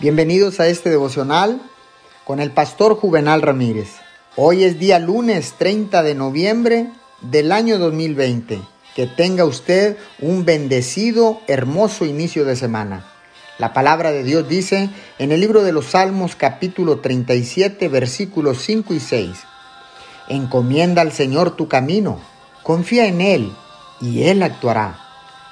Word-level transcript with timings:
Bienvenidos 0.00 0.60
a 0.60 0.66
este 0.66 0.88
devocional 0.88 1.60
con 2.24 2.40
el 2.40 2.52
pastor 2.52 2.96
Juvenal 2.96 3.42
Ramírez. 3.42 3.96
Hoy 4.34 4.64
es 4.64 4.78
día 4.78 4.98
lunes 4.98 5.56
30 5.58 6.02
de 6.02 6.14
noviembre 6.14 6.86
del 7.20 7.52
año 7.52 7.78
2020. 7.78 8.62
Que 8.96 9.06
tenga 9.06 9.44
usted 9.44 9.98
un 10.18 10.46
bendecido, 10.46 11.42
hermoso 11.48 12.06
inicio 12.06 12.46
de 12.46 12.56
semana. 12.56 13.04
La 13.58 13.74
palabra 13.74 14.10
de 14.10 14.24
Dios 14.24 14.48
dice 14.48 14.88
en 15.18 15.32
el 15.32 15.40
libro 15.40 15.62
de 15.62 15.72
los 15.72 15.88
Salmos 15.88 16.34
capítulo 16.34 17.00
37 17.00 17.86
versículos 17.88 18.62
5 18.62 18.94
y 18.94 19.00
6. 19.00 19.36
Encomienda 20.30 21.02
al 21.02 21.12
Señor 21.12 21.56
tu 21.56 21.68
camino, 21.68 22.20
confía 22.62 23.04
en 23.04 23.20
Él 23.20 23.52
y 24.00 24.22
Él 24.22 24.42
actuará. 24.42 24.98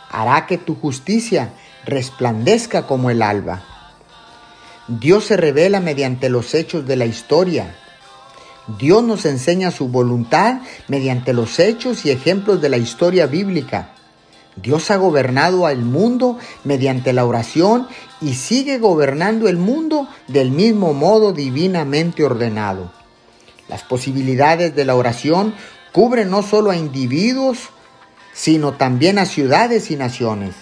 Hará 0.08 0.46
que 0.46 0.56
tu 0.56 0.74
justicia 0.74 1.52
resplandezca 1.84 2.86
como 2.86 3.10
el 3.10 3.20
alba 3.20 3.62
Dios 4.88 5.26
se 5.26 5.36
revela 5.36 5.80
mediante 5.80 6.30
los 6.30 6.54
hechos 6.54 6.86
de 6.86 6.96
la 6.96 7.04
historia. 7.04 7.76
Dios 8.78 9.02
nos 9.02 9.26
enseña 9.26 9.70
su 9.70 9.88
voluntad 9.88 10.62
mediante 10.88 11.34
los 11.34 11.58
hechos 11.58 12.06
y 12.06 12.10
ejemplos 12.10 12.62
de 12.62 12.70
la 12.70 12.78
historia 12.78 13.26
bíblica. 13.26 13.92
Dios 14.56 14.90
ha 14.90 14.96
gobernado 14.96 15.66
al 15.66 15.78
mundo 15.78 16.38
mediante 16.64 17.12
la 17.12 17.26
oración 17.26 17.86
y 18.22 18.32
sigue 18.32 18.78
gobernando 18.78 19.46
el 19.48 19.58
mundo 19.58 20.08
del 20.26 20.50
mismo 20.50 20.94
modo 20.94 21.34
divinamente 21.34 22.24
ordenado. 22.24 22.90
Las 23.68 23.82
posibilidades 23.82 24.74
de 24.74 24.86
la 24.86 24.94
oración 24.94 25.54
cubren 25.92 26.30
no 26.30 26.42
solo 26.42 26.70
a 26.70 26.76
individuos, 26.76 27.68
sino 28.32 28.72
también 28.72 29.18
a 29.18 29.26
ciudades 29.26 29.90
y 29.90 29.96
naciones. 29.96 30.54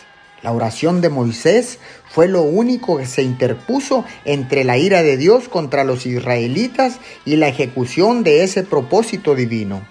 La 0.43 0.53
oración 0.53 1.01
de 1.01 1.09
Moisés 1.09 1.79
fue 2.11 2.29
lo 2.29 2.43
único 2.43 2.99
que 2.99 3.07
se 3.07 3.23
interpuso 3.23 4.05
entre 4.25 4.65
la 4.65 4.77
ira 4.77 5.03
de 5.03 5.17
Dios 5.17 5.49
contra 5.49 5.83
los 5.83 6.05
israelitas 6.05 6.99
y 7.25 7.37
la 7.37 7.49
ejecución 7.49 8.23
de 8.23 8.45
ese 8.45 8.63
propósito 8.63 9.35
divino. 9.35 9.83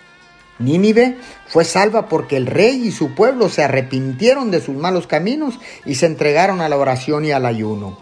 Nínive 0.60 1.18
fue 1.48 1.66
salva 1.66 2.08
porque 2.08 2.38
el 2.38 2.46
rey 2.46 2.88
y 2.88 2.92
su 2.92 3.16
pueblo 3.16 3.50
se 3.50 3.64
arrepintieron 3.64 4.52
de 4.52 4.62
sus 4.62 4.76
malos 4.76 5.08
caminos 5.08 5.56
y 5.84 5.96
se 5.96 6.06
entregaron 6.06 6.62
a 6.62 6.70
la 6.70 6.78
oración 6.78 7.26
y 7.26 7.32
al 7.32 7.46
ayuno. 7.46 7.98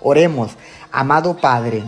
Oremos, 0.00 0.52
amado 0.92 1.36
Padre, 1.36 1.82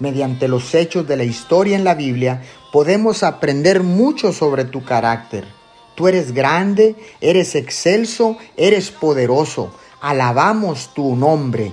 mediante 0.00 0.48
los 0.48 0.74
hechos 0.74 1.06
de 1.06 1.16
la 1.16 1.24
historia 1.24 1.76
en 1.76 1.84
la 1.84 1.94
Biblia 1.94 2.42
podemos 2.72 3.22
aprender 3.22 3.84
mucho 3.84 4.32
sobre 4.32 4.64
tu 4.64 4.84
carácter 4.84 5.46
Tú 5.94 6.08
eres 6.08 6.32
grande, 6.32 6.96
eres 7.20 7.54
excelso, 7.54 8.36
eres 8.56 8.90
poderoso. 8.90 9.72
Alabamos 10.00 10.92
tu 10.94 11.14
nombre. 11.16 11.72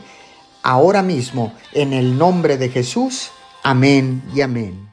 Ahora 0.64 1.02
mismo, 1.02 1.54
en 1.74 1.94
el 1.94 2.18
nombre 2.18 2.58
de 2.58 2.70
Jesús. 2.70 3.32
Amén 3.64 4.24
y 4.34 4.42
amén. 4.42 4.91